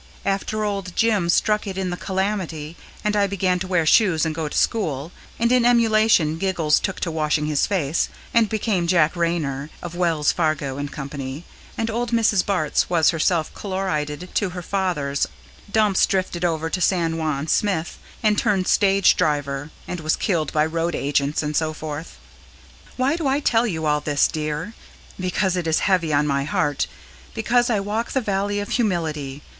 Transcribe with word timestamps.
After 0.25 0.63
old 0.63 0.95
Jim 0.95 1.29
struck 1.29 1.67
it 1.67 1.77
in 1.77 1.91
the 1.91 1.95
Calamity, 1.95 2.75
and 3.03 3.15
I 3.15 3.27
began 3.27 3.59
to 3.59 3.67
wear 3.67 3.85
shoes 3.85 4.25
and 4.25 4.33
go 4.33 4.49
to 4.49 4.57
school, 4.57 5.11
and 5.37 5.51
in 5.51 5.63
emulation 5.63 6.39
Giggles 6.39 6.79
took 6.79 6.99
to 7.01 7.11
washing 7.11 7.45
his 7.45 7.67
face, 7.67 8.09
and 8.33 8.49
became 8.49 8.87
Jack 8.87 9.15
Raynor, 9.15 9.69
of 9.79 9.93
Wells, 9.93 10.31
Fargo 10.31 10.83
& 10.87 10.87
Co., 10.87 11.43
and 11.77 11.89
old 11.91 12.09
Mrs. 12.11 12.43
Barts 12.43 12.89
was 12.89 13.11
herself 13.11 13.53
chlorided 13.53 14.33
to 14.33 14.49
her 14.49 14.63
fathers, 14.63 15.27
Dumps 15.71 16.07
drifted 16.07 16.43
over 16.43 16.67
to 16.67 16.81
San 16.81 17.17
Juan 17.19 17.45
Smith 17.45 17.99
and 18.23 18.39
turned 18.39 18.67
stage 18.67 19.15
driver, 19.15 19.69
and 19.87 19.99
was 19.99 20.15
killed 20.15 20.51
by 20.51 20.65
road 20.65 20.95
agents, 20.95 21.43
and 21.43 21.55
so 21.55 21.73
forth. 21.73 22.17
Why 22.97 23.17
do 23.17 23.27
I 23.27 23.39
tell 23.39 23.67
you 23.67 23.85
all 23.85 23.99
this, 24.01 24.27
dear? 24.27 24.73
Because 25.19 25.55
it 25.55 25.67
is 25.67 25.81
heavy 25.81 26.11
on 26.11 26.25
my 26.25 26.43
heart. 26.43 26.87
Because 27.35 27.69
I 27.69 27.79
walk 27.79 28.13
the 28.13 28.19
Valley 28.21 28.59
of 28.59 28.69
Humility. 28.69 29.43